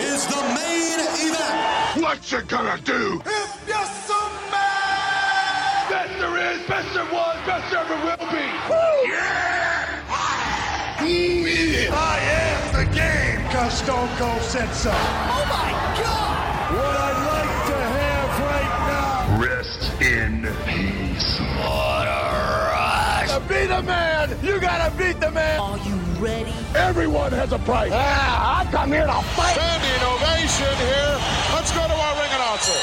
[0.00, 2.02] is the main event.
[2.02, 3.22] What you gonna do?
[3.24, 8.46] If you're some man, Best there is, best there was, best there ever will be.
[9.08, 9.54] Yeah!
[11.92, 13.44] I am the game.
[13.50, 14.90] cause Stone Cold said so.
[14.90, 15.70] Oh my
[16.00, 16.34] god!
[16.74, 19.40] What I'd like to have right now.
[19.40, 20.32] Rest in
[20.66, 21.38] peace.
[23.34, 25.58] To be the man, you gotta beat the man.
[25.58, 26.52] Are you ready?
[26.74, 27.92] Everyone has a price.
[27.94, 29.54] Ah, I come here to fight.
[29.54, 31.18] Standing ovation here.
[31.54, 32.80] Let's go to our ring announcer.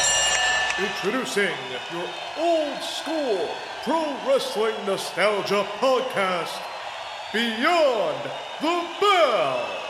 [0.80, 1.56] Introducing
[1.92, 2.08] your
[2.40, 3.50] old school
[3.84, 6.60] pro wrestling nostalgia podcast,
[7.34, 8.32] Beyond
[8.62, 9.81] the Bell.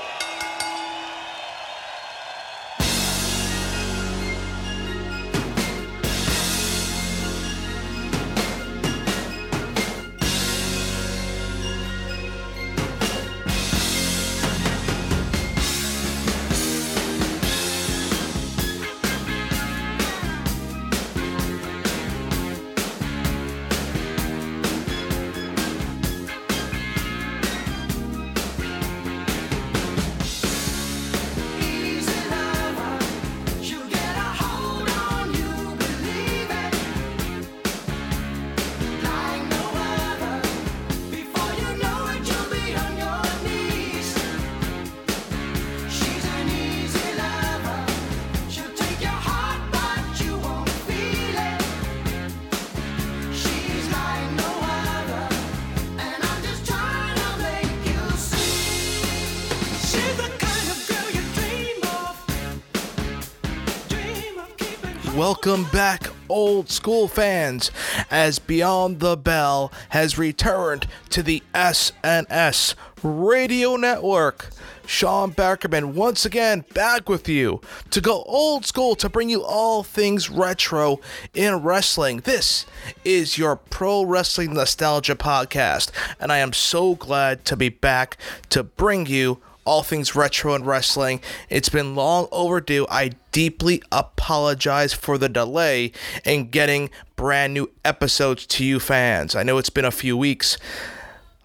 [65.32, 67.72] Welcome back, old school fans,
[68.12, 74.50] as Beyond the Bell has returned to the SNS Radio Network.
[74.86, 79.84] Sean Beckerman once again back with you to go old school to bring you all
[79.84, 81.00] things retro
[81.34, 82.18] in wrestling.
[82.20, 82.66] This
[83.06, 88.18] is your pro wrestling nostalgia podcast, and I am so glad to be back
[88.50, 91.22] to bring you all things retro and wrestling.
[91.50, 92.88] It's been long overdue.
[92.90, 95.92] I deeply apologize for the delay
[96.26, 99.36] in getting brand new episodes to you fans.
[99.36, 100.58] I know it's been a few weeks.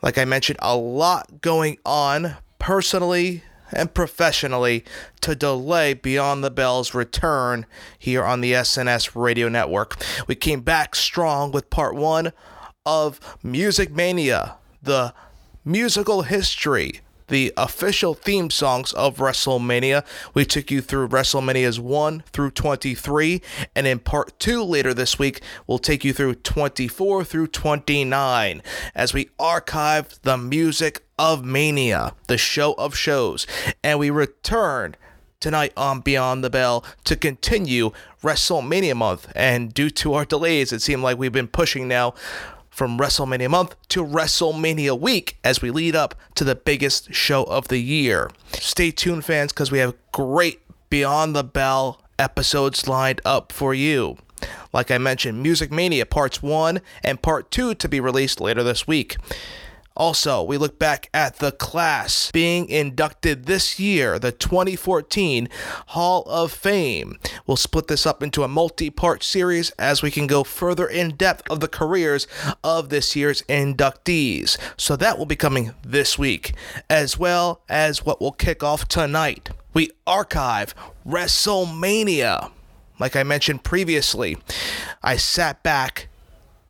[0.02, 4.84] Like I mentioned, a lot going on personally and professionally
[5.20, 7.66] to delay Beyond the Bell's return
[7.98, 9.96] here on the SNS Radio Network.
[10.26, 12.32] We came back strong with part one
[12.84, 15.12] of Music Mania, the
[15.64, 20.04] musical history the official theme songs of WrestleMania.
[20.34, 23.42] We took you through WrestleManias 1 through 23,
[23.74, 28.62] and in part 2 later this week, we'll take you through 24 through 29
[28.94, 33.46] as we archive the music of Mania, the show of shows,
[33.82, 34.96] and we return
[35.40, 37.92] tonight on Beyond the Bell to continue
[38.22, 39.30] WrestleMania month.
[39.34, 42.14] And due to our delays, it seemed like we've been pushing now
[42.76, 47.68] from WrestleMania month to WrestleMania week as we lead up to the biggest show of
[47.68, 48.30] the year.
[48.52, 50.60] Stay tuned, fans, because we have great
[50.90, 54.18] Beyond the Bell episodes lined up for you.
[54.74, 58.86] Like I mentioned, Music Mania Parts 1 and Part 2 to be released later this
[58.86, 59.16] week.
[59.96, 65.48] Also, we look back at the class being inducted this year, the 2014
[65.88, 67.18] Hall of Fame.
[67.46, 71.16] We'll split this up into a multi part series as we can go further in
[71.16, 72.26] depth of the careers
[72.62, 74.58] of this year's inductees.
[74.76, 76.54] So that will be coming this week,
[76.90, 79.50] as well as what will kick off tonight.
[79.72, 80.74] We archive
[81.06, 82.50] WrestleMania.
[82.98, 84.38] Like I mentioned previously,
[85.02, 86.08] I sat back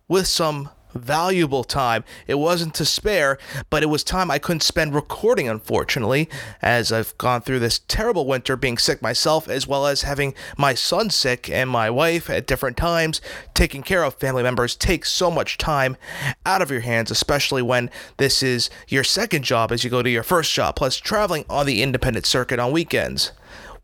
[0.08, 2.04] with some valuable time.
[2.26, 3.38] It wasn't to spare,
[3.70, 6.28] but it was time I couldn't spend recording, unfortunately,
[6.62, 10.74] as I've gone through this terrible winter being sick myself, as well as having my
[10.74, 13.20] son sick and my wife at different times.
[13.54, 15.96] Taking care of family members takes so much time
[16.44, 20.10] out of your hands, especially when this is your second job as you go to
[20.10, 23.32] your first job, plus traveling on the independent circuit on weekends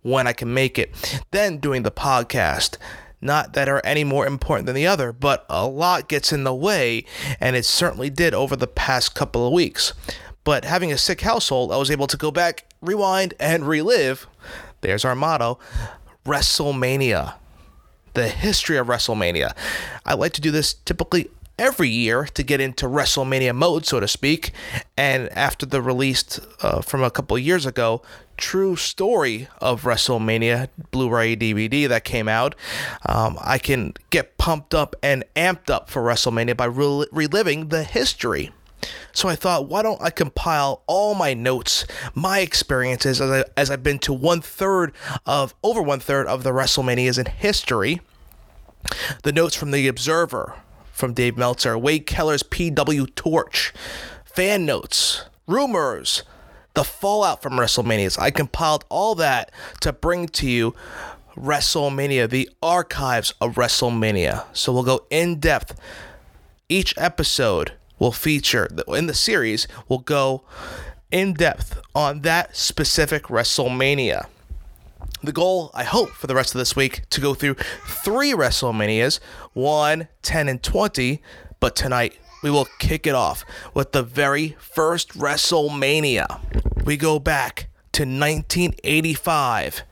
[0.02, 1.22] when I can make it.
[1.31, 2.76] Then doing the podcast
[3.22, 6.54] not that are any more important than the other, but a lot gets in the
[6.54, 7.04] way,
[7.40, 9.94] and it certainly did over the past couple of weeks.
[10.44, 14.26] But having a sick household, I was able to go back, rewind, and relive.
[14.80, 15.58] There's our motto
[16.26, 17.34] WrestleMania.
[18.14, 19.56] The history of WrestleMania.
[20.04, 21.30] I like to do this typically
[21.62, 24.50] every year to get into WrestleMania mode, so to speak.
[24.97, 28.03] And after the release uh, from a couple years ago,
[28.37, 32.56] true story of WrestleMania Blu-ray DVD that came out,
[33.06, 37.85] um, I can get pumped up and amped up for WrestleMania by rel reliving the
[37.85, 38.50] history.
[39.12, 43.70] So I thought, why don't I compile all my notes, my experiences as, I, as
[43.70, 44.93] I've been to one third
[45.25, 48.00] of, over one third of the WrestleManias in history.
[49.23, 50.56] The notes from The Observer,
[50.93, 53.73] from Dave Meltzer, Wade Keller's PW Torch,
[54.25, 56.23] fan notes, rumors,
[56.75, 58.19] the fallout from WrestleManias.
[58.19, 59.50] I compiled all that
[59.81, 60.75] to bring to you
[61.35, 64.44] WrestleMania, the archives of WrestleMania.
[64.53, 65.79] So we'll go in depth.
[66.69, 70.44] Each episode will feature, in the series, will go
[71.11, 74.27] in depth on that specific WrestleMania.
[75.24, 77.54] The goal, I hope, for the rest of this week to go through
[77.86, 79.20] three WrestleManias
[79.52, 81.22] 1, 10, and 20.
[81.60, 86.40] But tonight, we will kick it off with the very first WrestleMania.
[86.84, 89.84] We go back to 1985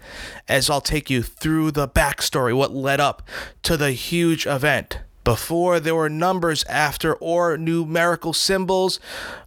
[0.48, 3.22] as I'll take you through the backstory, what led up
[3.62, 4.98] to the huge event.
[5.22, 8.98] Before there were numbers after or numerical symbols,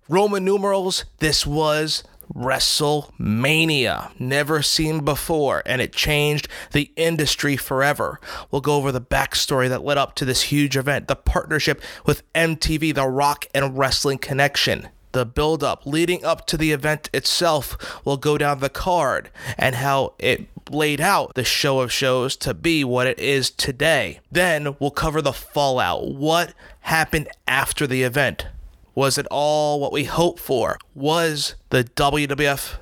[0.08, 4.20] Roman numerals, this was WrestleMania.
[4.20, 8.20] Never seen before, and it changed the industry forever.
[8.52, 12.24] We'll go over the backstory that led up to this huge event, the partnership with
[12.34, 14.90] MTV, the Rock and Wrestling Connection.
[15.14, 19.76] The build up leading up to the event itself will go down the card and
[19.76, 24.22] how it laid out the show of shows to be what it is today.
[24.32, 26.08] Then we'll cover the fallout.
[26.08, 28.48] What happened after the event?
[28.96, 30.78] Was it all what we hoped for?
[30.94, 32.76] Was the WWF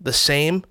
[0.00, 0.64] the same?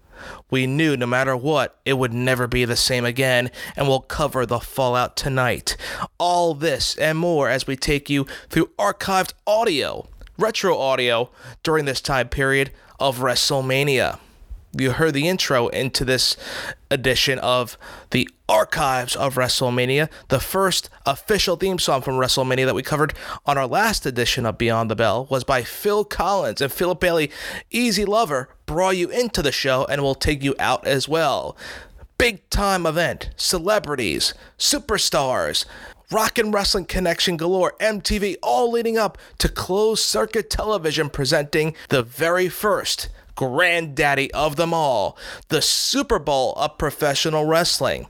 [0.50, 4.46] We knew no matter what, it would never be the same again, and we'll cover
[4.46, 5.76] the fallout tonight.
[6.18, 10.08] All this and more as we take you through archived audio,
[10.38, 11.30] retro audio
[11.64, 14.20] during this time period of WrestleMania
[14.80, 16.36] you heard the intro into this
[16.92, 17.78] edition of
[18.12, 23.14] the archives of WrestleMania, the first official theme song from WrestleMania that we covered
[23.46, 27.32] on our last edition of Beyond the Bell was by Phil Collins and Philip Bailey.
[27.72, 31.58] Easy Lover brought you into the show and will take you out as well.
[32.18, 35.66] Big time event, celebrities, superstars,
[36.12, 42.04] Rock and Wrestling Connection galore, MTV, all leading up to closed circuit television presenting the
[42.04, 45.18] very first granddaddy of them all,
[45.50, 48.08] the Super Bowl of professional wrestling,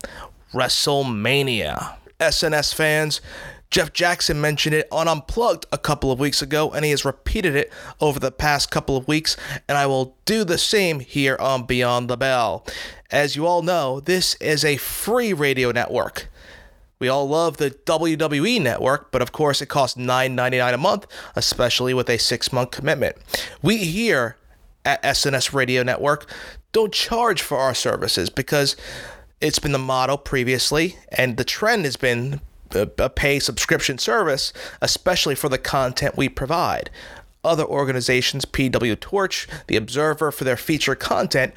[0.54, 1.98] WrestleMania.
[2.20, 3.22] SNS fans,
[3.70, 7.56] Jeff Jackson mentioned it on Unplugged a couple of weeks ago, and he has repeated
[7.56, 9.36] it over the past couple of weeks,
[9.68, 12.66] and I will do the same here on Beyond the Bell.
[13.12, 16.30] As you all know, this is a free radio network.
[17.00, 21.94] We all love the WWE network, but of course it costs $9.99 a month, especially
[21.94, 23.18] with a six month commitment.
[23.62, 24.38] We here
[24.86, 26.30] at SNS Radio Network
[26.72, 28.76] don't charge for our services because
[29.42, 32.42] it's been the model previously, and the trend has been
[32.72, 34.52] a, pay subscription service,
[34.82, 36.90] especially for the content we provide.
[37.44, 41.54] Other organizations, PW Torch, The Observer, for their feature content,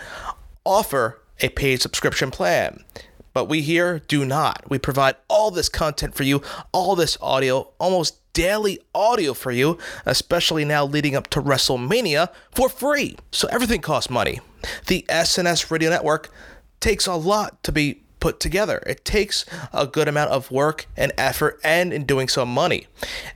[0.64, 2.84] offer a paid subscription plan.
[3.32, 4.69] But we here do not.
[4.69, 6.42] We provide all this content for you,
[6.72, 9.76] all this audio, almost daily audio for you,
[10.06, 13.17] especially now leading up to WrestleMania for free.
[13.32, 14.38] So everything costs money.
[14.87, 16.31] The SNS Radio Network
[16.79, 18.81] takes a lot to be put together.
[18.87, 22.87] It takes a good amount of work and effort, and in doing so, money.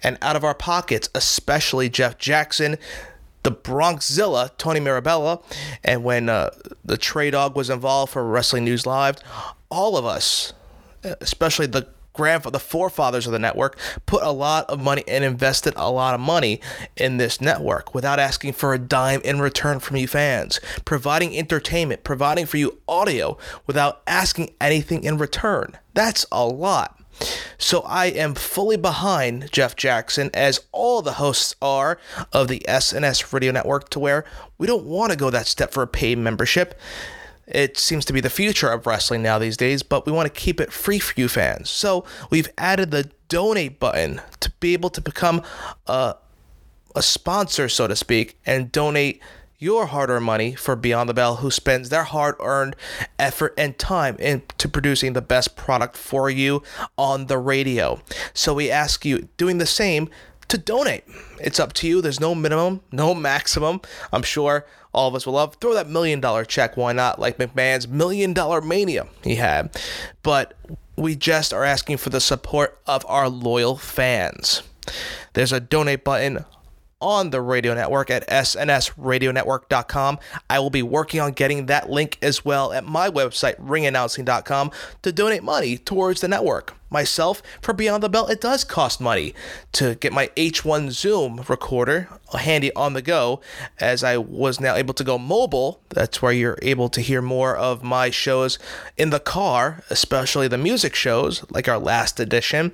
[0.05, 2.77] And out of our pockets, especially Jeff Jackson,
[3.43, 5.41] the Bronxzilla, Tony Mirabella,
[5.83, 6.51] and when uh,
[6.85, 9.17] the Trey Dog was involved for Wrestling News Live,
[9.69, 10.53] all of us,
[11.03, 15.75] especially the grandfather, the forefathers of the network, put a lot of money and invested
[15.77, 16.61] a lot of money
[16.97, 22.05] in this network without asking for a dime in return from you fans, providing entertainment,
[22.05, 25.77] providing for you audio without asking anything in return.
[25.95, 26.99] That's a lot.
[27.59, 31.99] So I am fully behind Jeff Jackson, as all the hosts are
[32.33, 34.25] of the SNS Radio Network, to where
[34.59, 36.79] we don't want to go that step for a paid membership.
[37.53, 40.41] It seems to be the future of wrestling now these days, but we want to
[40.41, 41.69] keep it free for you fans.
[41.69, 45.43] So we've added the donate button to be able to become
[45.87, 46.17] a,
[46.97, 49.23] a sponsor, so to speak, and donate
[49.59, 52.75] your hard-earned money for Beyond the Bell, who spends their hard-earned
[53.19, 56.63] effort and time into producing the best product for you
[56.99, 58.01] on the radio.
[58.35, 60.09] So we ask you, doing the same,
[60.49, 61.05] to donate.
[61.41, 62.01] It's up to you.
[62.01, 63.81] There's no minimum, no maximum.
[64.13, 65.57] I'm sure all of us will love.
[65.57, 67.19] Throw that million dollar check, why not?
[67.19, 69.71] Like McMahon's million dollar mania he had.
[70.23, 70.55] But
[70.97, 74.63] we just are asking for the support of our loyal fans.
[75.33, 76.45] There's a donate button
[77.03, 80.19] on the radio network at snsradionetwork.com.
[80.49, 84.71] I will be working on getting that link as well at my website, ringannouncing.com,
[85.03, 86.75] to donate money towards the network.
[86.89, 89.35] Myself, for Beyond the Bell, it does cost money
[89.73, 93.41] to get my H1 Zoom recorder handy on the go,
[93.81, 95.81] as I was now able to go mobile.
[95.89, 98.59] That's where you're able to hear more of my shows
[98.99, 102.73] in the car, especially the music shows, like our last edition,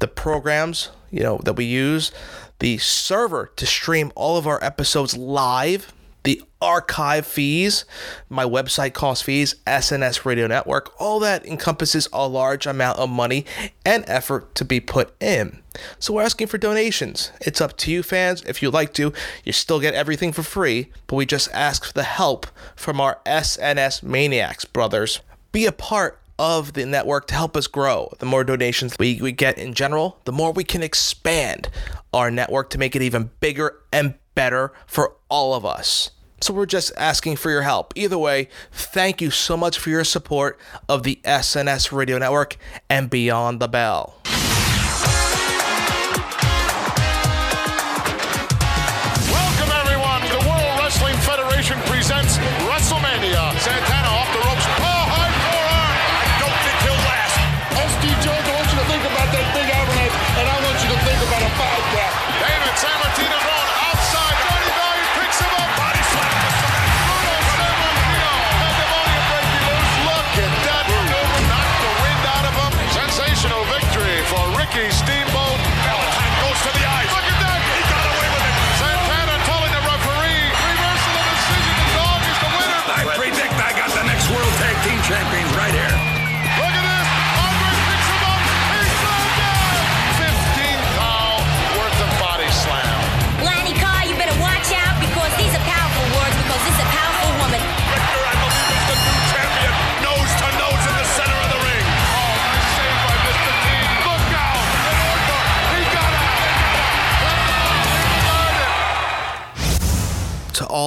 [0.00, 2.12] the programs, you know, that we use,
[2.60, 7.86] the server to stream all of our episodes live, the archive fees,
[8.28, 13.46] my website cost fees, SNS Radio Network, all that encompasses a large amount of money
[13.84, 15.62] and effort to be put in.
[15.98, 17.32] So we're asking for donations.
[17.40, 18.42] It's up to you, fans.
[18.46, 19.12] If you'd like to,
[19.44, 23.20] you still get everything for free, but we just ask for the help from our
[23.24, 25.20] SNS Maniacs brothers.
[25.52, 28.10] Be a part of the network to help us grow.
[28.18, 31.68] The more donations we, we get in general, the more we can expand
[32.14, 36.10] our network to make it even bigger and better for all of us.
[36.40, 37.92] So we're just asking for your help.
[37.94, 42.56] Either way, thank you so much for your support of the SNS Radio Network
[42.88, 44.16] and Beyond the Bell.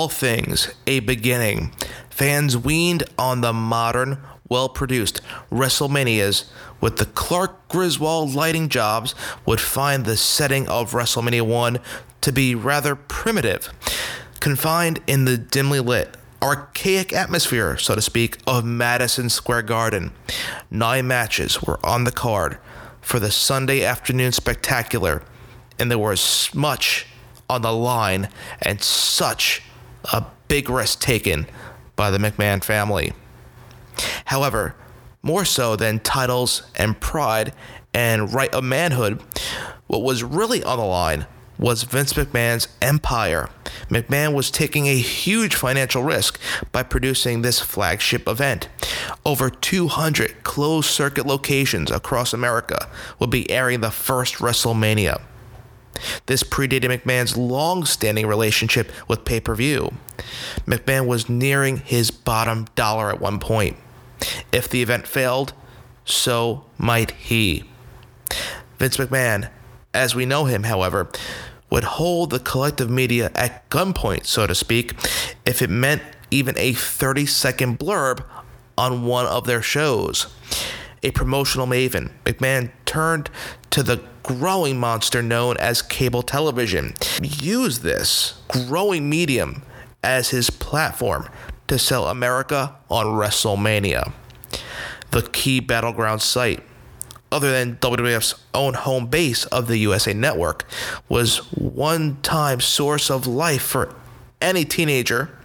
[0.03, 1.71] All things a beginning.
[2.09, 4.17] Fans weaned on the modern,
[4.49, 6.43] well produced WrestleManias
[6.81, 11.79] with the Clark Griswold lighting jobs would find the setting of WrestleMania 1
[12.19, 13.69] to be rather primitive,
[14.41, 20.11] confined in the dimly lit, archaic atmosphere, so to speak, of Madison Square Garden.
[20.69, 22.57] Nine matches were on the card
[22.99, 25.23] for the Sunday afternoon spectacular,
[25.79, 27.05] and there was much
[27.49, 28.27] on the line
[28.61, 29.61] and such
[30.11, 31.47] a big risk taken
[31.95, 33.13] by the McMahon family.
[34.25, 34.75] However,
[35.21, 37.53] more so than titles and pride
[37.93, 39.21] and right of manhood,
[39.87, 41.25] what was really on the line
[41.59, 43.49] was Vince McMahon's empire.
[43.87, 46.39] McMahon was taking a huge financial risk
[46.71, 48.67] by producing this flagship event.
[49.25, 55.21] Over 200 closed circuit locations across America would be airing the first WrestleMania.
[56.25, 59.93] This predated McMahon's long standing relationship with pay per view.
[60.65, 63.77] McMahon was nearing his bottom dollar at one point.
[64.51, 65.53] If the event failed,
[66.05, 67.63] so might he.
[68.77, 69.49] Vince McMahon,
[69.93, 71.09] as we know him, however,
[71.69, 74.93] would hold the collective media at gunpoint, so to speak,
[75.45, 78.23] if it meant even a 30 second blurb
[78.77, 80.27] on one of their shows.
[81.01, 83.29] A promotional maven, McMahon turned
[83.71, 89.63] to the growing monster known as cable television, used this growing medium
[90.03, 91.27] as his platform
[91.67, 94.11] to sell America on WrestleMania,
[95.11, 96.61] the key battleground site
[97.33, 100.65] other than WWF's own home base of the USA Network,
[101.09, 103.93] was one time source of life for
[104.39, 105.35] any teenager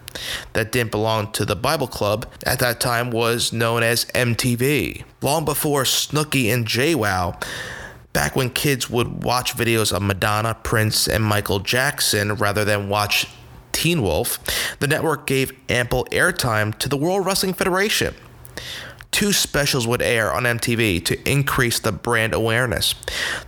[0.53, 5.03] that didn't belong to the Bible Club at that time was known as MTV.
[5.23, 7.43] Long before Snooki and JWoww,
[8.19, 13.29] back when kids would watch videos of Madonna, Prince, and Michael Jackson rather than watch
[13.71, 14.41] Teen Wolf,
[14.81, 18.17] the network gave ample airtime to the World Wrestling Federation
[19.13, 22.97] two specials would air on MTV to increase the brand awareness.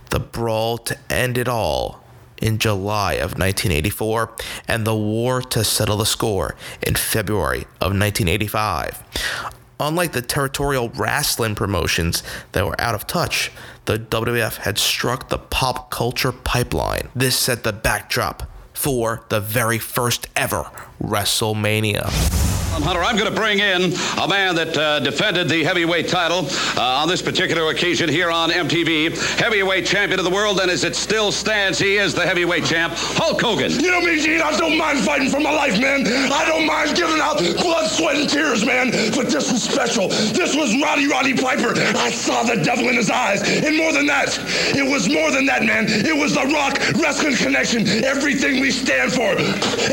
[0.09, 2.01] The Brawl to End It All
[2.41, 4.33] in July of 1984,
[4.69, 9.60] and The War to Settle the Score in February of 1985.
[9.81, 12.21] Unlike the territorial wrestling promotions
[12.51, 13.51] that were out of touch,
[13.85, 17.09] the WWF had struck the pop culture pipeline.
[17.15, 20.69] This set the backdrop for the very first ever
[21.01, 22.50] WrestleMania.
[22.71, 26.47] Hunter, I'm going to bring in a man that uh, defended the heavyweight title
[26.77, 29.11] uh, on this particular occasion here on MTV.
[29.37, 32.93] Heavyweight champion of the world, and as it still stands, he is the heavyweight champ,
[32.95, 33.71] Hulk Hogan.
[33.71, 36.07] You know me, Gene, I don't mind fighting for my life, man.
[36.07, 38.91] I don't mind giving out blood, sweat, and tears, man.
[39.13, 40.07] But this was special.
[40.07, 41.73] This was Roddy Roddy Piper.
[41.75, 43.41] I saw the devil in his eyes.
[43.43, 44.39] And more than that,
[44.73, 45.85] it was more than that, man.
[45.87, 47.85] It was the Rock Wrestling Connection.
[48.05, 49.35] Everything we stand for.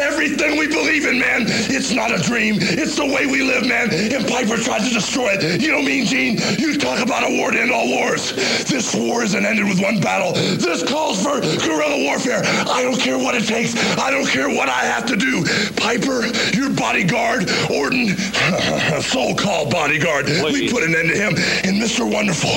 [0.01, 1.43] Everything we believe in, man.
[1.49, 2.68] It's not a dream.
[2.71, 3.89] It's the way we live, man.
[3.93, 5.61] And Piper tried to destroy it.
[5.63, 6.39] You know Mean Gene?
[6.59, 8.33] You talk about a war to end all wars.
[8.69, 10.33] This war isn't ended with one battle.
[10.33, 12.43] This calls for guerrilla warfare.
[12.45, 13.75] I don't care what it takes.
[13.99, 15.45] I don't care what I have to do.
[15.77, 18.17] Piper, your bodyguard, Orton,
[19.01, 20.27] so-called bodyguard.
[20.27, 21.33] We put an end to him.
[21.65, 22.05] And Mr.
[22.05, 22.53] Wonderful,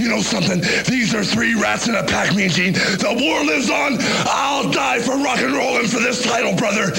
[0.00, 0.60] you know something?
[0.88, 2.72] These are three rats in a pack, me and Gene.
[2.72, 3.98] The war lives on.
[4.26, 6.92] I'll die for rock and roll and for this title, brother.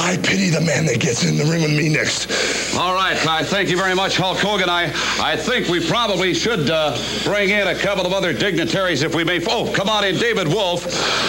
[0.00, 2.76] I pity the man that gets in the ring with me next.
[2.76, 4.68] All right, I thank you very much, Hulk Hogan.
[4.68, 4.84] I,
[5.20, 9.24] I think we probably should uh, bring in a couple of other dignitaries if we
[9.24, 9.44] may.
[9.46, 10.84] Oh, come on in, David Wolff.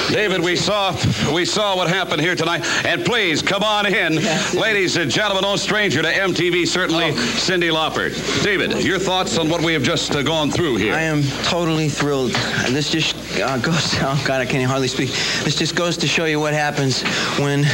[0.10, 0.96] David, we saw
[1.34, 4.16] we saw what happened here tonight, and please come on in,
[4.54, 5.44] ladies and gentlemen.
[5.44, 8.12] No stranger to MTV, certainly Cyndi Lauper.
[8.44, 10.94] David, your thoughts on what we have just uh, gone through here?
[10.94, 12.32] I am totally thrilled.
[12.70, 13.94] This just uh, goes.
[14.02, 15.10] Oh God, I can't hardly speak.
[15.44, 17.02] This just goes to show you what happens
[17.40, 17.66] when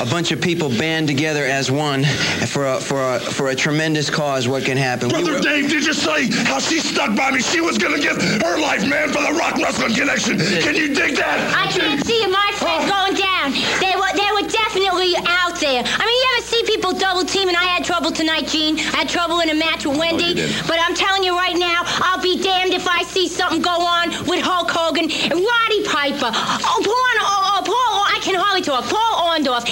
[0.00, 2.04] a bunch of people band together as one
[2.46, 4.48] for a, for a, for a tremendous cause.
[4.48, 5.08] What can happen?
[5.08, 7.40] We Brother were- Dave, did you say how she stuck by me?
[7.40, 10.38] She was gonna give her life, man, for the Rock Wrestling Connection.
[10.38, 11.54] Can you dig that?
[11.56, 13.23] I can't see my friend going down.
[13.42, 15.82] They were they were definitely out there.
[15.84, 17.56] I mean, you ever see people double teaming?
[17.56, 18.78] I had trouble tonight, Gene.
[18.78, 20.34] I had trouble in a match with oh, Wendy.
[20.66, 24.10] but I'm telling you right now, I'll be damned if I see something go on
[24.26, 26.30] with Hulk Hogan and Roddy Piper.
[26.32, 27.53] Oh, Paul, oh, oh
[28.68, 28.88] oh, Paul, I can hardly talk.
[28.88, 29.64] Paul Orndorff.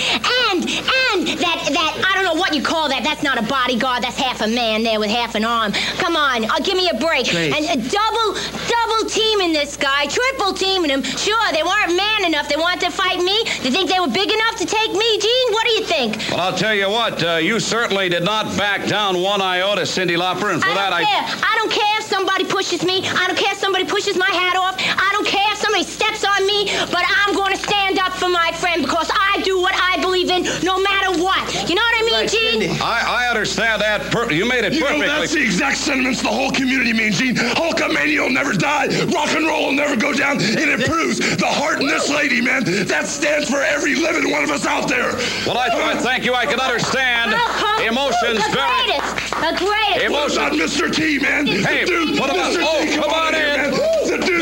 [0.53, 3.03] And and that that I don't know what you call that.
[3.05, 4.03] That's not a bodyguard.
[4.03, 5.73] That's half a man there with half an arm.
[5.99, 7.31] Come on, uh, give me a break.
[7.31, 7.55] Great.
[7.55, 8.29] And uh, double
[8.67, 11.03] double teaming this guy, triple teaming him.
[11.03, 12.49] Sure, they weren't man enough.
[12.49, 13.43] They wanted to fight me.
[13.63, 15.49] They think they were big enough to take me, Gene?
[15.53, 16.17] What do you think?
[16.31, 20.17] Well, I'll tell you what, uh, you certainly did not back down one iota, Cyndi
[20.17, 21.25] Lauper, and for I that don't care.
[21.43, 23.03] I don't care if somebody pushes me.
[23.03, 24.79] I don't care if somebody pushes my hat off.
[24.79, 26.71] I don't care if somebody steps on me.
[26.87, 30.31] But I'm going to stand up for my friend because I do what I believe
[30.31, 31.43] in, no matter what.
[31.69, 32.81] You know what I mean, Gene?
[32.81, 34.13] I, I understand that.
[34.13, 37.35] Per- you made it You know, that's the exact sentiments the whole community means, Gene.
[37.35, 38.87] Hulkamania will never die.
[39.11, 40.39] Rock and roll will never go down.
[40.39, 42.63] And it proves the heart in this lady, man.
[42.87, 45.11] That stands for every living one of us out there.
[45.45, 46.35] Well, I, I thank you.
[46.35, 47.83] I can understand uh-huh.
[47.83, 48.87] emotions the very.
[48.87, 50.07] greatest, the greatest.
[50.07, 50.39] Emotions.
[50.39, 50.95] What about Mr.
[50.95, 51.47] T, man?
[51.47, 53.92] Hey, the dude, what about- oh, come on in.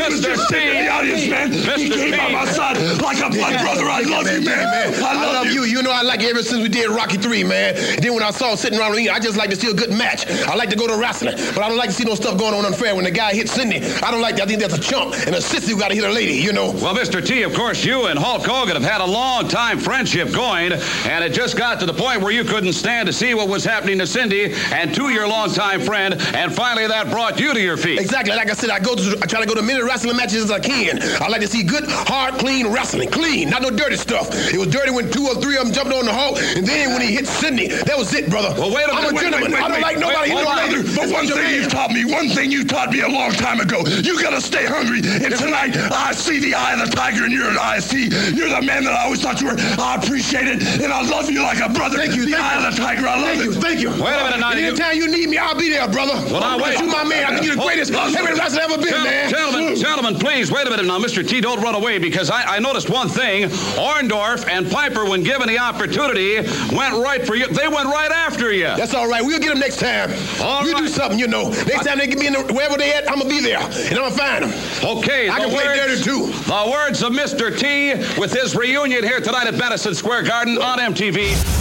[0.01, 0.11] Man.
[0.11, 0.35] The was Mr.
[0.35, 0.81] just sitting in T.
[0.81, 1.51] the audience, man.
[1.79, 2.17] He came T.
[2.17, 3.85] by my side like a blood brother.
[3.85, 4.93] I love you, man.
[5.03, 5.63] I love, you.
[5.63, 5.81] you.
[5.81, 7.75] know I like you ever since we did Rocky 3, man.
[8.01, 9.91] Then when I saw sitting around with ring, I just like to see a good
[9.91, 10.27] match.
[10.27, 12.53] I like to go to wrestling, but I don't like to see no stuff going
[12.53, 12.95] on unfair.
[12.95, 14.43] When the guy hits Cyndi, I don't like that.
[14.43, 16.53] I think that's a chump and a sissy who got to hit a lady, you
[16.53, 16.71] know.
[16.71, 17.25] Well, Mr.
[17.25, 21.23] T, of course, you and Hulk Hogan have had a long time friendship going, and
[21.23, 23.97] it just got to the point where you couldn't stand to see what was happening
[23.99, 27.99] to Cyndi and to your longtime friend, and finally that brought you to your feet.
[27.99, 28.35] Exactly.
[28.35, 30.51] Like I said, I go to I try to go to many wrestling matches as
[30.51, 31.03] I can.
[31.21, 33.11] I like to see good, hard, clean wrestling.
[33.11, 34.31] Clean, not no dirty stuff.
[34.31, 36.93] It was dirty when two or three of them jumped on the Hulk, and then
[36.95, 38.55] when he hit Cyndi, that was it, brother.
[38.57, 39.19] Well, wait a I'm a minute.
[39.19, 39.53] gentleman.
[39.53, 40.71] I don't like nobody wait, hitting no on.
[40.71, 40.95] lady.
[40.95, 43.83] But one thing you taught me, one thing you taught me a long time ago,
[43.83, 45.03] you gotta stay hungry.
[45.03, 47.83] And tonight, I see the eye of the tiger in your eyes.
[47.83, 49.59] See, you're the man that I always thought you were.
[49.75, 51.97] I appreciate it, and I love you like a brother.
[51.99, 52.23] Thank you.
[52.23, 52.67] The thank eye you.
[52.67, 53.43] of the tiger, I love Thank it.
[53.43, 53.53] you.
[53.59, 53.89] Thank you.
[53.91, 54.51] Wait a minute now.
[54.55, 56.15] Anytime you need me, I'll be there, brother.
[56.31, 56.79] Well, now, wait.
[56.79, 57.27] You my man.
[57.27, 59.29] I think you're the greatest heavyweight wrestler ever been, man.
[59.29, 61.27] Gentlemen, gentlemen, please wait a minute now, Mr.
[61.27, 61.41] T.
[61.41, 65.57] Don't run away because I, I noticed one thing: Orndorff and Piper, when given the
[65.57, 66.35] opportunity,
[66.75, 67.47] went right for you.
[67.47, 68.65] They went right after you.
[68.65, 69.23] That's all right.
[69.23, 70.11] We'll get them next time.
[70.39, 71.49] All we'll do something, you know.
[71.49, 73.97] Next time they get me in the, wherever they at, I'm gonna be there, and
[73.97, 74.97] I'm gonna find them.
[74.97, 76.27] Okay, I the can play words- dirty, too.
[76.31, 77.57] The words of Mr.
[77.57, 81.60] T with his reunion here tonight at Madison Square Garden on MTV.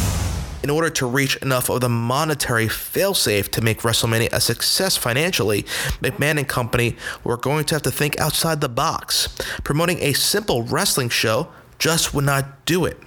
[0.62, 5.62] In order to reach enough of the monetary failsafe to make WrestleMania a success financially,
[6.00, 9.28] McMahon and company were going to have to think outside the box.
[9.64, 12.98] Promoting a simple wrestling show just would not do it.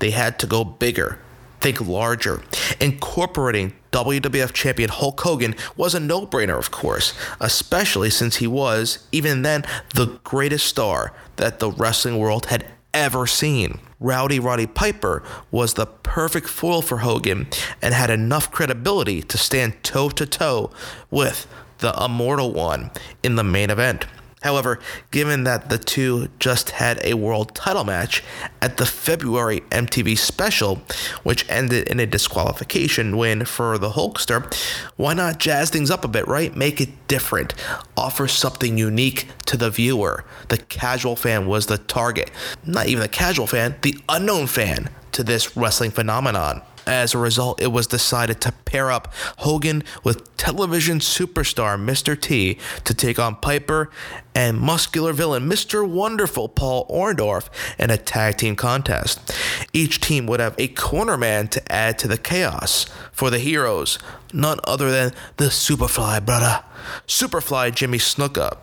[0.00, 1.18] They had to go bigger,
[1.60, 2.42] think larger.
[2.80, 9.06] Incorporating WWF champion Hulk Hogan was a no brainer, of course, especially since he was,
[9.12, 13.80] even then, the greatest star that the wrestling world had ever seen.
[14.00, 17.48] Rowdy Roddy Piper was the perfect foil for Hogan
[17.82, 20.70] and had enough credibility to stand toe to toe
[21.10, 21.46] with
[21.78, 22.90] the Immortal One
[23.22, 24.06] in the main event.
[24.42, 24.78] However,
[25.10, 28.22] given that the two just had a world title match
[28.62, 30.82] at the February MTV special,
[31.22, 34.52] which ended in a disqualification win for the Hulkster,
[34.96, 36.54] why not jazz things up a bit, right?
[36.54, 37.54] Make it different.
[37.96, 40.24] Offer something unique to the viewer.
[40.48, 42.30] The casual fan was the target.
[42.64, 46.62] Not even the casual fan, the unknown fan to this wrestling phenomenon.
[46.88, 52.18] As a result, it was decided to pair up Hogan with television superstar Mr.
[52.18, 53.90] T to take on Piper
[54.34, 55.86] and muscular villain Mr.
[55.86, 59.36] Wonderful Paul Orndorff in a tag team contest.
[59.74, 62.86] Each team would have a corner man to add to the chaos.
[63.12, 63.98] For the heroes,
[64.32, 66.64] none other than the Superfly brother,
[67.06, 68.56] Superfly Jimmy Snuka.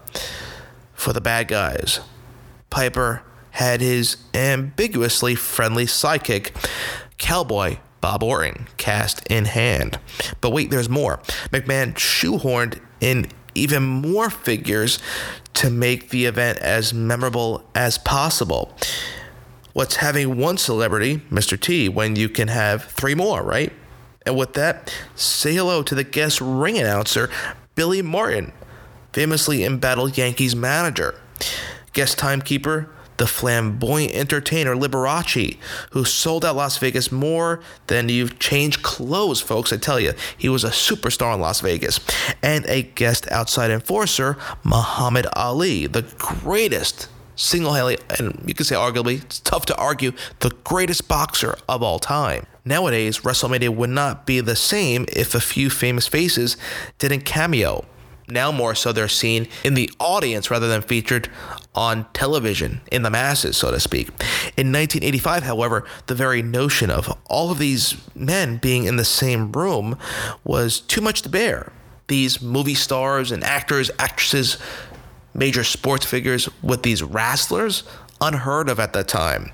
[0.96, 2.00] For the bad guys,
[2.72, 6.50] Piper had his ambiguously friendly sidekick,
[7.20, 9.98] Cowboy Bob Orton, cast in hand.
[10.40, 11.18] But wait, there's more.
[11.50, 15.00] McMahon shoehorned in even more figures
[15.56, 18.78] to make the event as memorable as possible.
[19.74, 21.60] What's having one celebrity, Mr.
[21.60, 23.74] T, when you can have three more, right?
[24.24, 27.32] And with that, say hello to the guest ring announcer,
[27.74, 28.52] Billy Martin,
[29.14, 31.16] famously embattled Yankees manager.
[31.94, 35.58] Guest timekeeper, the flamboyant entertainer Liberace,
[35.92, 39.72] who sold out Las Vegas more than you've changed clothes, folks.
[39.72, 42.00] I tell you, he was a superstar in Las Vegas.
[42.42, 48.76] And a guest outside enforcer, Muhammad Ali, the greatest single handedly, and you could say
[48.76, 52.46] arguably, it's tough to argue, the greatest boxer of all time.
[52.64, 56.58] Nowadays, WrestleMania would not be the same if a few famous faces
[56.98, 57.86] didn't cameo.
[58.28, 61.30] Now, more so, they're seen in the audience rather than featured
[61.76, 64.08] on television, in the masses, so to speak.
[64.58, 69.52] In 1985, however, the very notion of all of these men being in the same
[69.52, 69.98] room
[70.44, 71.72] was too much to bear.
[72.08, 74.58] These movie stars and actors, actresses,
[75.34, 77.84] major sports figures with these wrestlers,
[78.22, 79.52] unheard of at the time.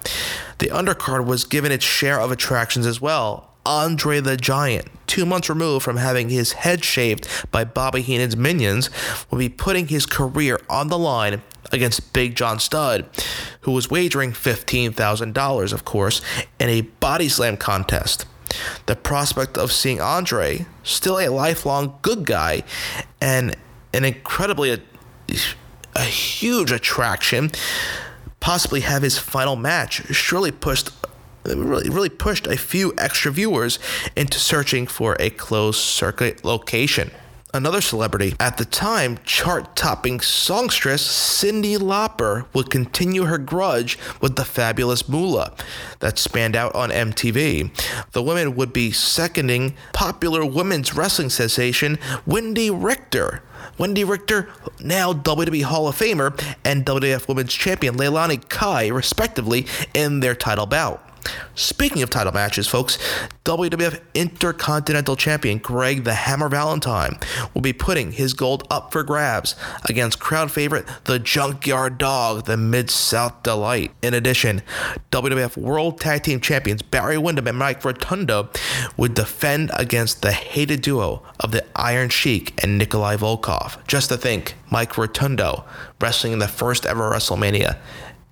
[0.59, 3.50] The undercard was given its share of attractions as well.
[3.65, 8.89] Andre the Giant, two months removed from having his head shaved by Bobby Heenan's minions,
[9.29, 13.05] will be putting his career on the line against Big John Studd,
[13.61, 16.21] who was wagering $15,000, of course,
[16.59, 18.25] in a body slam contest.
[18.85, 22.63] The prospect of seeing Andre, still a lifelong good guy,
[23.21, 23.55] and
[23.93, 24.79] an incredibly a,
[25.95, 27.51] a huge attraction,
[28.39, 30.89] possibly have his final match surely pushed
[31.45, 33.79] really really pushed a few extra viewers
[34.15, 37.11] into searching for a closed circuit location.
[37.53, 44.37] Another celebrity at the time, chart topping songstress Cyndi Lauper would continue her grudge with
[44.37, 45.53] the fabulous Moolah
[45.99, 47.69] that spanned out on MTV.
[48.13, 53.43] The women would be seconding popular women's wrestling sensation Wendi Richter.
[53.77, 54.47] Wendi Richter,
[54.79, 56.31] now WWE Hall of Famer
[56.63, 61.10] and WWF Women's Champion Leilani Kai, respectively, in their title bout.
[61.55, 62.97] Speaking of title matches, folks,
[63.45, 67.17] WWF Intercontinental Champion Greg the Hammer Valentine
[67.53, 69.55] will be putting his gold up for grabs
[69.85, 73.91] against crowd favorite the Junkyard Dog, the Mid South Delight.
[74.01, 74.61] In addition,
[75.11, 78.49] WWF World Tag Team Champions Barry Windham and Mike Rotundo
[78.97, 83.85] would defend against the hated duo of the Iron Sheik and Nikolai Volkov.
[83.87, 85.65] Just to think, Mike Rotundo
[85.99, 87.77] wrestling in the first ever WrestleMania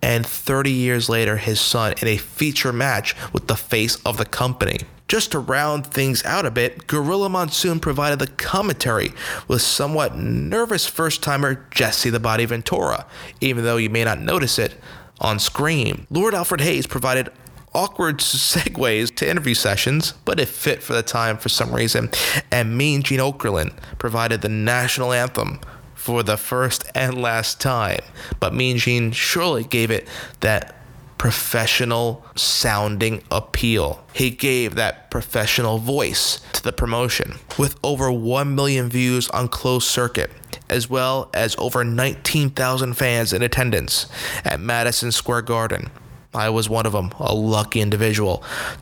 [0.02, 4.26] and 30 years later, his son in a feature match with the face of the
[4.26, 4.80] company.
[5.08, 9.12] Just to round things out a bit, Gorilla Monsoon provided the commentary
[9.48, 13.08] with somewhat nervous first timer Jesse the Body Ventura,
[13.42, 14.76] even though you may not notice it
[15.20, 16.06] on screen.
[16.12, 17.30] Lord Alfred Hayes provided
[17.74, 22.12] awkward segues to interview sessions, but it fit for the time for some reason.
[22.52, 25.60] And Mean Gene Okerlund provided the national anthem
[26.00, 28.00] for the first and last time.
[28.40, 30.08] But Mean Gene surely gave it
[30.40, 30.76] that
[31.18, 34.02] professional sounding appeal.
[34.14, 37.34] He gave that professional voice to the promotion.
[37.58, 40.32] With over 1 million views on closed circuit,
[40.70, 44.08] as well as over 19,000 fans in attendance
[44.46, 45.92] at Madison Square Garden.
[46.34, 48.42] I was one of them, a lucky individual.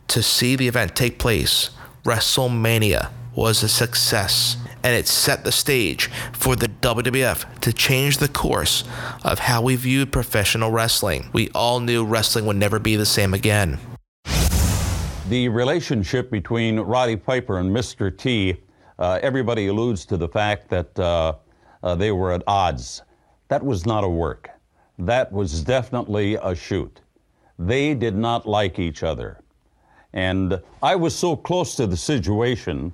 [0.09, 1.71] To see the event take place,
[2.03, 8.27] WrestleMania was a success, and it set the stage for the WWF to change the
[8.27, 8.83] course
[9.23, 11.29] of how we viewed professional wrestling.
[11.33, 13.77] We all knew wrestling would never be the same again.
[15.29, 18.17] The relationship between Roddy Piper and Mr.
[18.17, 18.57] T,
[18.97, 21.35] uh, everybody alludes to the fact that uh,
[21.83, 23.03] uh, they were at odds.
[23.49, 24.49] That was not a work.
[24.97, 27.01] That was definitely a shoot.
[27.59, 29.41] They did not like each other.
[30.13, 32.93] And I was so close to the situation,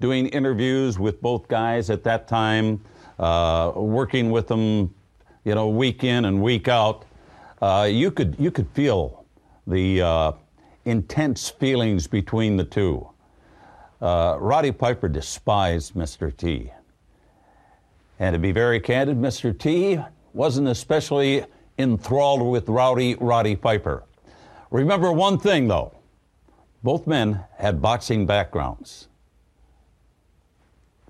[0.00, 2.80] doing interviews with both guys at that time,
[3.18, 4.94] uh, working with them,
[5.44, 7.04] you know, week in and week out,
[7.60, 9.24] uh, you could you could feel
[9.66, 10.32] the uh,
[10.84, 13.08] intense feelings between the two.
[14.00, 16.34] Uh, Roddy Piper despised Mr.
[16.36, 16.72] T.
[18.20, 19.56] And to be very candid, Mr.
[19.56, 19.98] T
[20.32, 21.44] wasn't especially
[21.78, 24.04] enthralled with Rowdy Roddy Piper.
[24.70, 25.92] Remember one thing, though
[26.82, 29.08] both men had boxing backgrounds.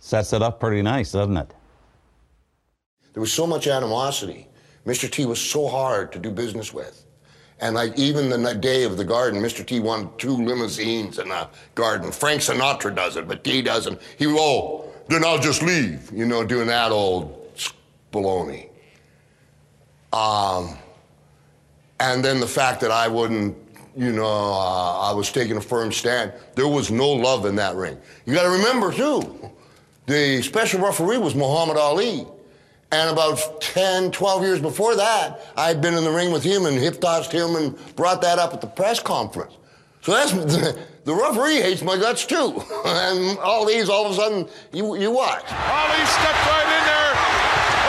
[0.00, 1.52] Sets it up pretty nice, doesn't it?
[3.12, 4.46] There was so much animosity.
[4.86, 5.10] Mr.
[5.10, 7.04] T was so hard to do business with.
[7.60, 9.66] And like even the day of the garden, Mr.
[9.66, 12.12] T won two limousines in a garden.
[12.12, 14.00] Frank Sinatra does it, but T doesn't.
[14.16, 17.34] He, oh, then I'll just leave, you know, doing that old
[18.12, 18.68] baloney.
[20.12, 20.78] Um,
[22.00, 23.56] and then the fact that I wouldn't,
[23.96, 26.32] you know, uh, I was taking a firm stand.
[26.54, 27.98] There was no love in that ring.
[28.24, 29.50] You got to remember too,
[30.08, 32.26] the special referee was Muhammad Ali.
[32.90, 36.64] And about 10, 12 years before that, I had been in the ring with him
[36.64, 39.54] and hip tossed him and brought that up at the press conference.
[40.00, 40.32] So that's
[41.04, 42.62] the referee hates my guts too.
[42.86, 45.44] and all these, all of a sudden, you, you watch.
[45.44, 47.12] Ali stepped right in there.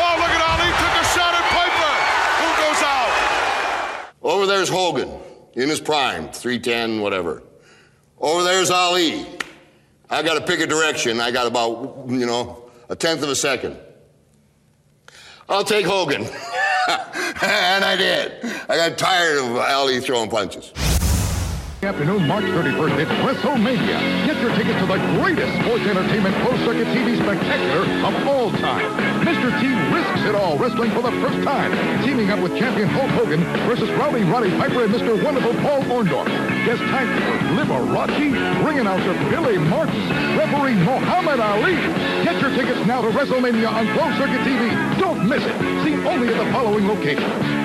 [0.03, 1.95] Oh, look at Ali took a shot at Piper.
[2.43, 4.11] Who goes out?
[4.21, 5.09] Over there's Hogan
[5.53, 7.43] in his prime, 310, whatever.
[8.19, 9.25] Over there's Ali.
[10.09, 11.19] I got to pick a direction.
[11.19, 13.77] I got about, you know, a tenth of a second.
[15.47, 16.21] I'll take Hogan.
[16.91, 18.43] and I did.
[18.67, 20.73] I got tired of Ali throwing punches.
[21.81, 24.28] Afternoon, March 31st, it's WrestleMania.
[24.39, 28.87] Get your tickets to the greatest sports entertainment closed-circuit TV spectacular of all time.
[29.27, 29.51] Mr.
[29.59, 31.75] T risks it all wrestling for the first time,
[32.05, 35.21] teaming up with champion Hulk Hogan versus Rowdy Roddy Piper and Mr.
[35.21, 36.27] Wonderful Paul Orndorff.
[36.63, 41.75] Guest timekeeper Liberace, ring announcer Billy Martin, referee Muhammad Ali.
[42.23, 44.99] Get your tickets now to WrestleMania on closed-circuit TV.
[44.99, 45.83] Don't miss it.
[45.83, 47.58] See only at the following locations.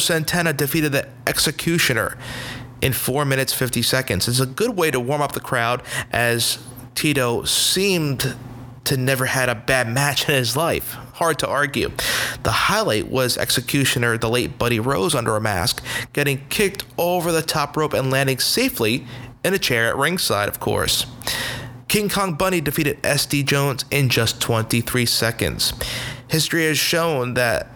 [0.00, 2.16] Santana defeated the Executioner
[2.82, 4.26] in 4 minutes 50 seconds.
[4.26, 6.58] It's a good way to warm up the crowd as
[6.94, 8.34] Tito seemed
[8.84, 10.94] to never had a bad match in his life.
[11.14, 11.90] Hard to argue.
[12.42, 17.42] The highlight was Executioner, the late Buddy Rose under a mask, getting kicked over the
[17.42, 19.06] top rope and landing safely
[19.44, 21.06] in a chair at ringside, of course.
[21.88, 25.72] King Kong Bundy defeated SD Jones in just 23 seconds.
[26.28, 27.68] History has shown that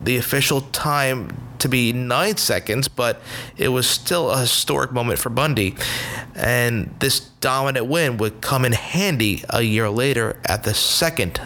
[0.00, 1.30] the official time
[1.62, 3.20] to be 9 seconds, but
[3.56, 5.74] it was still a historic moment for Bundy.
[6.34, 11.40] And this dominant win would come in handy a year later at the second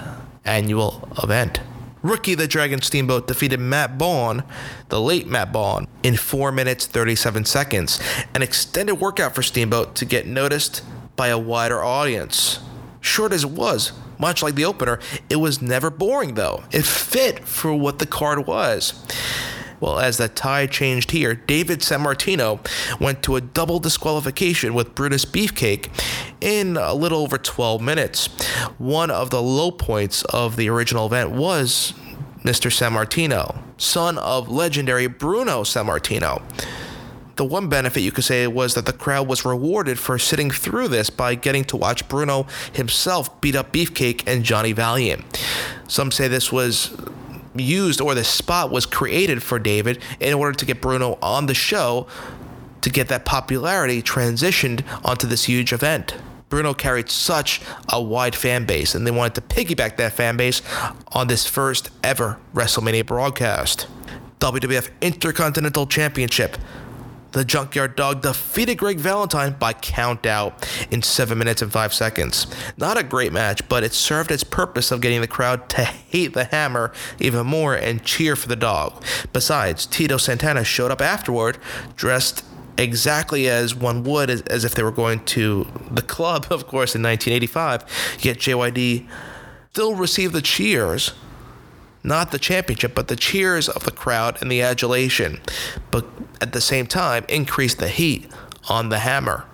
[0.44, 1.60] annual event.
[2.02, 4.44] Ricky the Dragon Steamboat defeated Matt Borne,
[4.90, 8.00] the late Matt Borne, in 4 minutes 37 seconds.
[8.34, 10.82] An extended workout for Steamboat to get noticed
[11.16, 12.60] by a wider audience.
[13.00, 14.98] Short as it was, much like the opener,
[15.28, 16.64] it was never boring though.
[16.70, 18.94] It fit for what the card was.
[19.80, 22.60] Well, as the tie changed here, David Sammartino
[23.00, 25.88] went to a double disqualification with Brutus Beefcake
[26.40, 28.26] in a little over 12 minutes.
[28.78, 31.94] One of the low points of the original event was
[32.42, 32.70] Mr.
[32.70, 36.42] Sammartino, son of legendary Bruno Sammartino.
[37.36, 40.88] The one benefit you could say was that the crowd was rewarded for sitting through
[40.88, 45.22] this by getting to watch Bruno himself beat up Beefcake and Johnny Valiant.
[45.86, 46.96] Some say this was
[47.60, 51.54] used or the spot was created for David in order to get Bruno on the
[51.54, 52.06] show
[52.82, 56.14] to get that popularity transitioned onto this huge event.
[56.48, 60.62] Bruno carried such a wide fan base, and they wanted to piggyback that fan base
[61.08, 63.88] on this first ever WrestleMania broadcast.
[64.38, 66.56] WWF Intercontinental Championship.
[67.36, 72.46] The Junkyard Dog defeated Greg Valentine by count out in 7 minutes and 5 seconds.
[72.78, 76.32] Not a great match, but it served its purpose of getting the crowd to hate
[76.32, 79.04] the hammer even more and cheer for the dog.
[79.34, 81.58] Besides, Tito Santana showed up afterward
[81.94, 82.42] dressed
[82.78, 86.94] exactly as one would as, as if they were going to the club, of course,
[86.94, 87.84] in 1985.
[88.18, 89.06] Yet JYD
[89.72, 91.12] still received the cheers
[92.06, 95.40] not the championship, but the cheers of the crowd and the adulation,
[95.90, 96.06] but
[96.40, 98.30] at the same time increase the heat
[98.68, 99.46] on the hammer.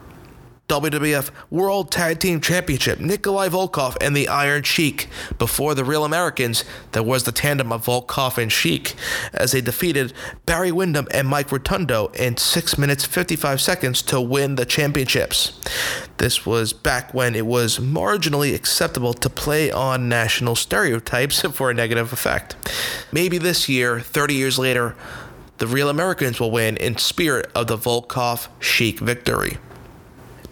[0.72, 5.06] WWF World Tag Team Championship, Nikolai Volkov and the Iron Sheik.
[5.38, 8.94] Before the Real Americans, there was the tandem of Volkov and Sheik
[9.34, 10.14] as they defeated
[10.46, 15.60] Barry Windham and Mike Rotundo in 6 minutes 55 seconds to win the championships.
[16.16, 21.74] This was back when it was marginally acceptable to play on national stereotypes for a
[21.74, 22.56] negative effect.
[23.12, 24.96] Maybe this year, 30 years later,
[25.62, 29.58] the Real Americans will win in spirit of the Volkov Sheik victory.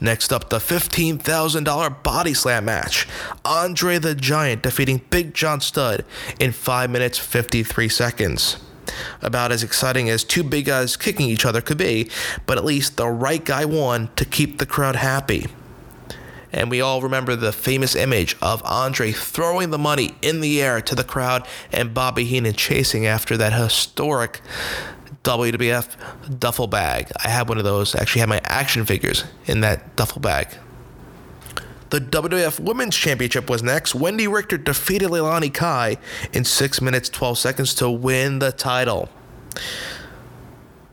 [0.01, 3.09] Next up, the $15,000 body slam match.
[3.45, 6.05] Andre the Giant defeating Big John Studd
[6.39, 8.59] in 5 minutes 53 seconds.
[9.21, 12.09] About as exciting as two big guys kicking each other could be,
[12.47, 15.47] but at least the right guy won to keep the crowd happy.
[16.53, 20.81] And we all remember the famous image of Andre throwing the money in the air
[20.81, 24.41] to the crowd and Bobby Heenan chasing after that historic
[25.25, 27.11] WWF duffel bag.
[27.23, 27.95] I have one of those.
[27.95, 30.49] I actually have my action figures in that duffel bag.
[31.91, 33.95] The WWF Women's Championship was next.
[33.95, 35.97] Wendi Richter defeated Leilani Kai
[36.33, 39.09] in 6 minutes 12 seconds to win the title.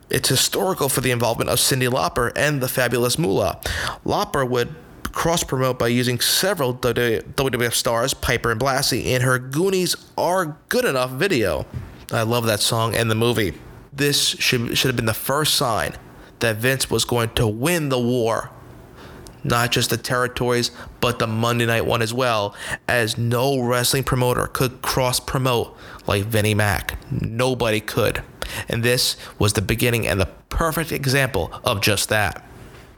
[0.10, 3.60] It's historical for the involvement of Cyndi Lauper and the fabulous Moolah.
[4.06, 4.74] Lauper would
[5.12, 10.86] cross promote by using several WWF stars, Piper and Blassie, in her Goonies Are Good
[10.86, 11.66] Enough video.
[12.12, 13.54] I love that song and the movie.
[13.98, 15.94] This should, should have been the first sign
[16.40, 18.52] that Vince was going to win the war.
[19.44, 22.56] Not just the territories, but the Monday night one as well,
[22.88, 26.98] as no wrestling promoter could cross promote like Vinnie Mac.
[27.12, 28.22] Nobody could.
[28.70, 32.44] And this was the beginning and the perfect example of just that.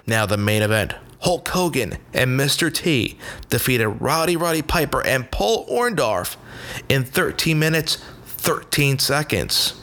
[0.05, 2.73] Now, the main event Hulk Hogan and Mr.
[2.73, 3.17] T
[3.49, 6.35] defeated Roddy Roddy Piper and Paul Orndorff
[6.89, 9.79] in 13 minutes, 13 seconds.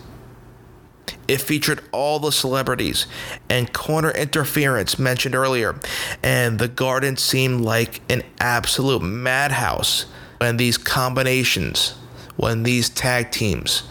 [1.29, 3.07] It featured all the celebrities
[3.49, 5.75] and corner interference mentioned earlier,
[6.23, 10.07] and the garden seemed like an absolute madhouse
[10.39, 11.95] when these combinations,
[12.37, 13.83] when these tag teams,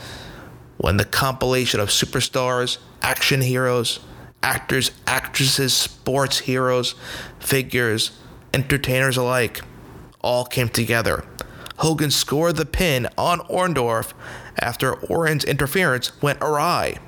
[0.78, 4.00] when the compilation of superstars, action heroes,
[4.42, 6.96] actors, actresses, sports heroes,
[7.40, 8.12] figures,
[8.54, 9.62] entertainers alike,
[10.22, 11.26] all came together.
[11.78, 14.14] Hogan scored the pin on Orndorff
[14.60, 17.00] after Orton's interference went awry.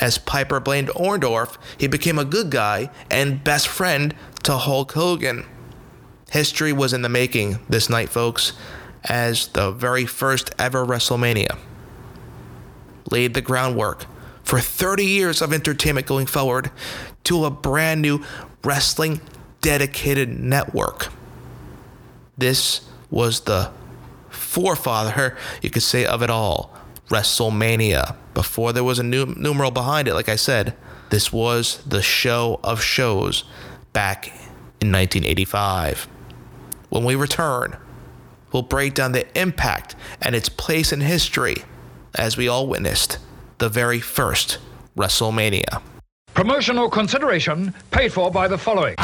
[0.00, 5.44] As Piper blamed Orndorff, he became a good guy and best friend to Hulk Hogan.
[6.30, 8.52] History was in the making this night, folks,
[9.04, 11.58] as the very first ever WrestleMania
[13.10, 14.04] laid the groundwork
[14.42, 16.70] for 30 years of entertainment going forward
[17.24, 18.22] to a brand new
[18.64, 19.20] wrestling
[19.60, 21.08] dedicated network.
[22.36, 23.70] This was the
[24.30, 26.74] forefather, you could say, of it all
[27.08, 28.16] WrestleMania.
[28.38, 30.76] Before there was a numeral behind it, like I said,
[31.10, 33.42] this was the show of shows
[33.92, 34.28] back
[34.80, 36.06] in 1985.
[36.88, 37.76] When we return,
[38.52, 41.64] we'll break down the impact and its place in history
[42.14, 43.18] as we all witnessed
[43.58, 44.58] the very first
[44.96, 45.82] WrestleMania.
[46.32, 48.94] Promotional consideration paid for by the following.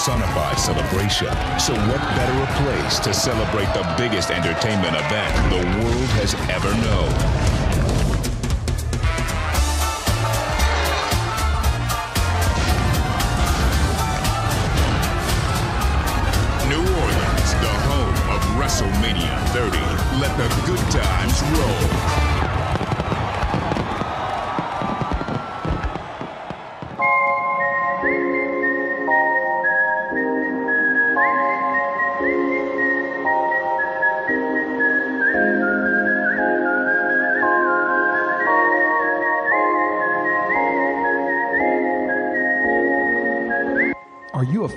[0.00, 1.28] Personifies celebration.
[1.60, 6.72] So what better a place to celebrate the biggest entertainment event the world has ever
[6.80, 7.12] known?
[16.70, 19.76] New Orleans, the home of WrestleMania 30.
[20.18, 22.49] Let the good times roll.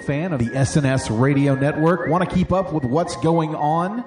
[0.05, 2.07] Fan of the SNS radio network?
[2.07, 4.03] Want to keep up with what's going on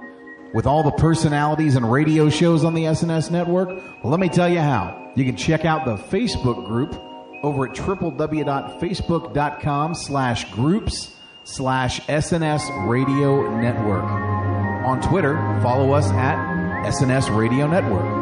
[0.54, 3.68] with all the personalities and radio shows on the SNS network?
[3.68, 5.12] Well, let me tell you how.
[5.16, 6.94] You can check out the Facebook group
[7.42, 14.04] over at www.facebook.com slash groups slash SNS radio network.
[14.04, 16.36] On Twitter, follow us at
[16.86, 18.15] SNS radio network.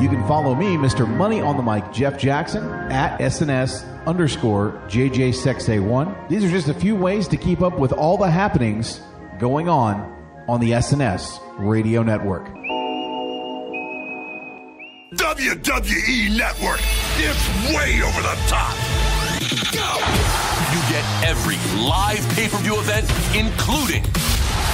[0.00, 1.06] You can follow me, Mr.
[1.06, 6.30] Money on the Mic, Jeff Jackson, at SNS underscore JJSexA1.
[6.30, 9.02] These are just a few ways to keep up with all the happenings
[9.38, 10.00] going on
[10.48, 12.46] on the SNS Radio Network.
[15.16, 16.80] WWE Network.
[17.18, 18.74] It's way over the top.
[19.70, 19.98] Go!
[20.72, 23.04] You get every live pay-per-view event,
[23.36, 24.02] including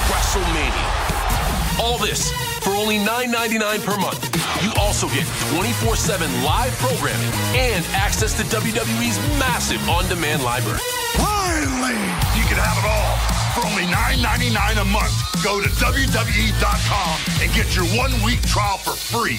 [0.07, 1.79] WrestleMania.
[1.81, 2.31] All this
[2.63, 4.26] for only $9.99 per month.
[4.63, 10.79] You also get 24-7 live programming and access to WWE's massive on-demand library.
[11.13, 11.93] Finally,
[12.33, 15.13] you can have it all for only $9.99 a month.
[15.43, 19.37] Go to WWE.com and get your one week trial for free.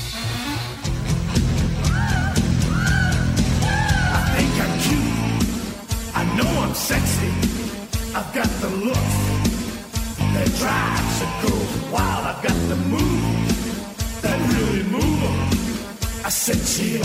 [4.15, 6.15] I think I'm cute.
[6.15, 7.33] I know I'm sexy.
[8.15, 8.95] I've got the look
[10.35, 12.25] that drives a girl wild.
[12.25, 13.58] I've got the moves
[16.29, 17.03] I said chill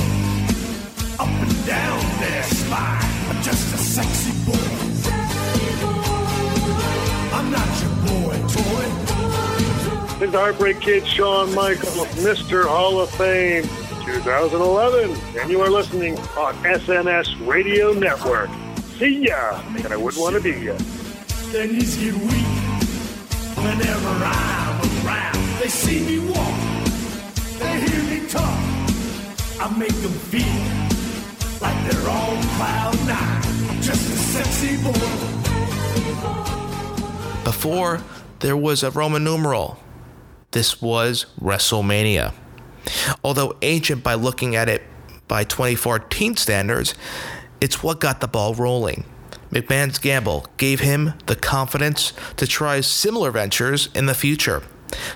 [1.17, 3.30] up and down their spine.
[3.30, 4.57] I'm just a sexy boy.
[7.32, 10.26] I'm not your boy toy.
[10.26, 12.67] It's Heartbreak Kid Shawn Michaels, Mr.
[12.67, 13.63] Hall of Fame
[14.03, 15.15] 2011.
[15.39, 18.49] And you are listening on SNS Radio Network.
[18.97, 20.76] See ya, and I wouldn't want to be ya.
[21.53, 22.45] Their knees get weak
[23.55, 25.61] whenever I'm around.
[25.61, 26.59] They see me walk,
[27.59, 28.72] they hear me talk.
[29.60, 30.41] I make them feel
[31.62, 33.82] like they're on cloud nine.
[33.82, 35.43] Just a sexy boy.
[37.43, 38.01] Before
[38.39, 39.80] there was a Roman numeral,
[40.51, 42.34] this was WrestleMania.
[43.24, 44.84] Although ancient by looking at it
[45.28, 46.95] by 2014 standards,
[47.62, 49.06] it's what got the ball rolling.
[49.51, 54.64] McMahon's gamble gave him the confidence to try similar ventures in the future.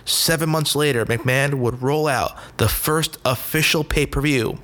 [0.05, 4.59] Seven months later, McMahon would roll out the first official pay per view,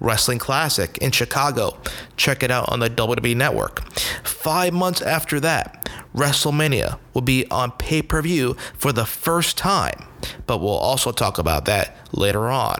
[0.00, 1.78] Wrestling Classic in Chicago.
[2.16, 3.90] Check it out on the WWE Network.
[4.24, 10.04] Five months after that, WrestleMania will be on pay per view for the first time,
[10.46, 12.78] but we'll also talk about that later on.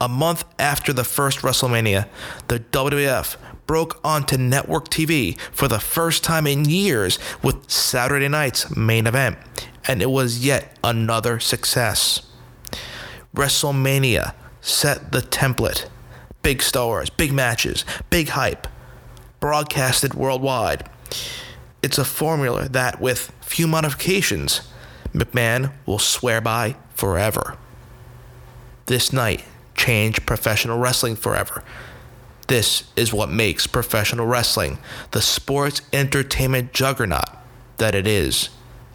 [0.00, 2.06] A month after the first WrestleMania,
[2.48, 3.36] the WWF
[3.66, 9.38] broke onto network TV for the first time in years with Saturday night's main event,
[9.88, 12.26] and it was yet another success.
[13.34, 15.86] WrestleMania set the template.
[16.42, 18.66] Big stars, big matches, big hype,
[19.40, 20.88] broadcasted worldwide.
[21.82, 24.62] It's a formula that, with few modifications,
[25.12, 27.56] McMahon will swear by forever.
[28.86, 31.62] This night changed professional wrestling forever.
[32.48, 34.78] This is what makes professional wrestling
[35.10, 37.28] the sports entertainment juggernaut
[37.78, 38.50] that it is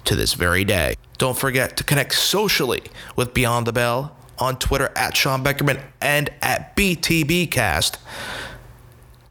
[0.06, 0.95] to this very day.
[1.18, 2.82] Don't forget to connect socially
[3.16, 7.97] with Beyond the Bell on Twitter at Sean Beckerman and at BTBcast.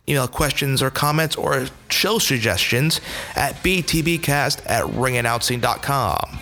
[0.09, 3.01] Email questions or comments or show suggestions
[3.37, 6.39] at btbcast at ringannouncing.com.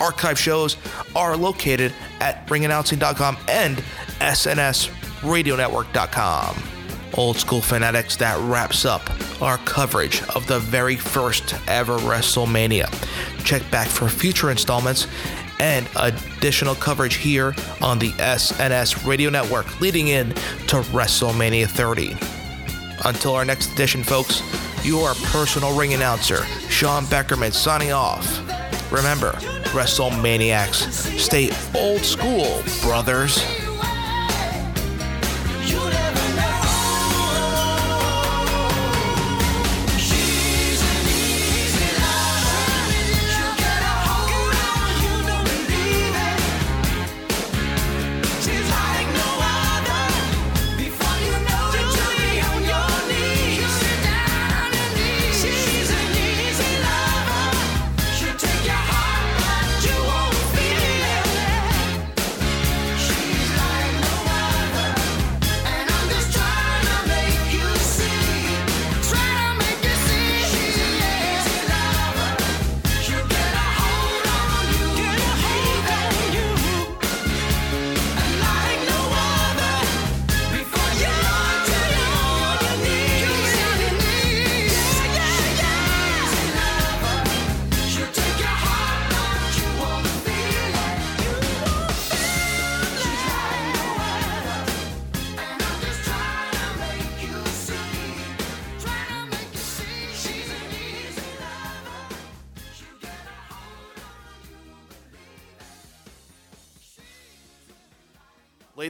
[0.00, 0.78] Archive shows
[1.14, 3.82] are located at ringannouncing.com and
[4.18, 6.73] snsradionetwork.com.
[7.16, 9.10] Old School Fanatics, that wraps up
[9.42, 12.88] our coverage of the very first ever WrestleMania.
[13.44, 15.06] Check back for future installments
[15.60, 20.30] and additional coverage here on the SNS Radio Network leading in
[20.68, 22.16] to WrestleMania 30.
[23.04, 24.42] Until our next edition, folks,
[24.84, 28.40] your personal ring announcer, Sean Beckerman, signing off.
[28.92, 29.32] Remember,
[29.72, 33.63] WrestleManiacs, stay old school, brothers.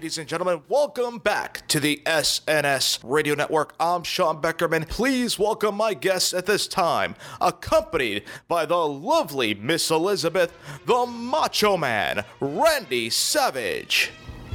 [0.05, 3.75] Ladies and gentlemen, welcome back to the SNS Radio Network.
[3.81, 4.87] I'm Sean Beckerman.
[4.87, 10.53] Please welcome my guests at this time, accompanied by the lovely Miss Elizabeth,
[10.85, 14.11] the Macho Man, Randy Savage.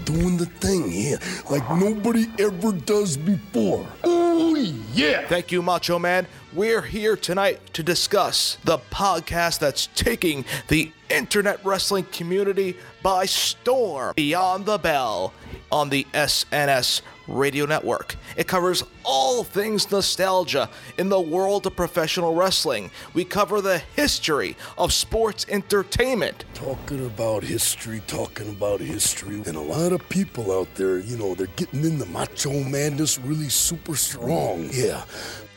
[0.10, 1.20] Doing the thing here
[1.52, 3.88] like nobody ever does before.
[4.04, 4.56] Oh,
[4.92, 5.28] yeah.
[5.28, 6.26] Thank you, Macho Man.
[6.52, 14.14] We're here tonight to discuss the podcast that's taking the internet wrestling community by storm
[14.16, 15.32] Beyond the Bell
[15.72, 18.16] on the SNS Radio Network.
[18.36, 22.92] It covers all things nostalgia in the world of professional wrestling.
[23.14, 26.46] We cover the history of sports entertainment.
[26.54, 29.42] Talking about history, talking about history.
[29.46, 33.20] And a lot of people out there, you know, they're getting in the macho madness
[33.20, 34.70] really super strong.
[34.72, 35.04] Yeah.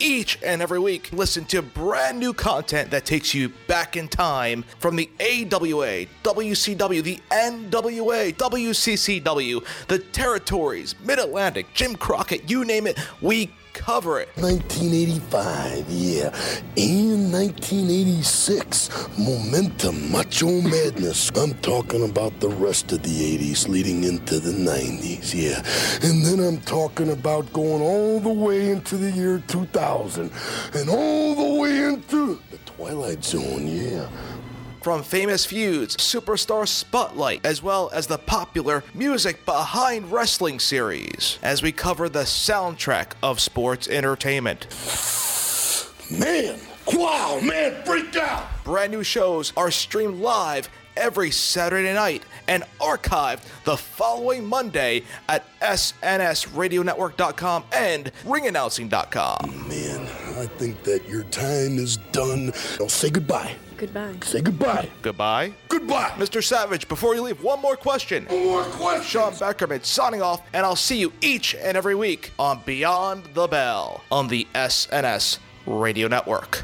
[0.03, 4.65] Each and every week, listen to brand new content that takes you back in time
[4.81, 12.89] from the AWA, WCW, the NWA, WCCW, the territories, Mid Atlantic, Jim Crockett, you name
[12.89, 14.29] it, we cover it.
[14.37, 16.29] 1985, yeah.
[16.77, 21.31] And 1986, Momentum, Macho Madness.
[21.37, 25.63] I'm talking about the rest of the 80s leading into the 90s, yeah.
[26.09, 30.31] And then I'm talking about going all the way into the year 2000
[30.75, 34.09] and all the way into the Twilight Zone, yeah.
[34.83, 41.63] From famous feuds, superstar spotlight, as well as the popular music behind wrestling series, as
[41.63, 44.67] we cover the soundtrack of sports entertainment.
[46.11, 46.59] Man,
[46.93, 48.45] wow, man, freaked out!
[48.65, 55.45] Brand new shows are streamed live every Saturday night and archived the following Monday at
[55.61, 59.69] snsradionetwork.com and ringannouncing.com.
[59.69, 60.01] Man,
[60.39, 62.53] I think that your time is done.
[62.81, 63.55] I'll say goodbye.
[63.83, 64.15] Goodbye.
[64.23, 64.89] Say goodbye.
[65.03, 65.53] Goodbye.
[65.69, 66.11] Goodbye.
[66.17, 66.41] Mr.
[66.41, 68.27] Savage, before you leave, one more question.
[68.27, 69.03] One more question.
[69.03, 73.49] Sean Beckerman signing off, and I'll see you each and every week on Beyond the
[73.49, 76.63] Bell on the SNS Radio Network.